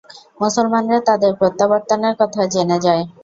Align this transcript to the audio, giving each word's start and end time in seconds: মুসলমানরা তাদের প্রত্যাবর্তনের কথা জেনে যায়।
মুসলমানরা 0.41 0.99
তাদের 1.09 1.31
প্রত্যাবর্তনের 1.39 2.13
কথা 2.21 2.41
জেনে 2.53 2.77
যায়। 2.85 3.03